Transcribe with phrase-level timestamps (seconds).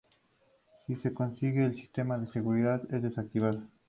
[0.83, 3.61] Si se consigue, el sistema de seguridad es desactivado.